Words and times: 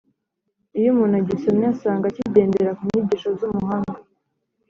Iyo 0.77 0.87
umuntu 0.93 1.15
agisomye 1.21 1.65
asanga 1.73 2.13
kigendera 2.15 2.71
ku 2.77 2.83
nyigisho 2.89 3.29
z’umuhanga 3.39 3.97